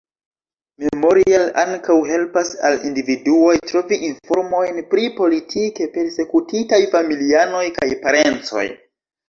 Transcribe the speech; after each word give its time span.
Memorial 0.85 1.43
ankaŭ 1.63 1.97
helpas 2.11 2.49
al 2.71 2.79
individuoj 2.89 3.53
trovi 3.73 4.01
informojn 4.09 4.81
pri 4.95 5.07
politike 5.21 5.91
persekutitaj 5.99 6.83
familianoj 6.99 7.65
kaj 7.81 7.93
parencoj. 8.09 8.69